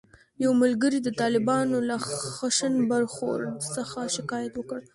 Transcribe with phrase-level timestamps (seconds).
[0.43, 1.95] یو ملګري د طالبانو له
[2.35, 4.79] خشن برخورد څخه شکایت وکړ.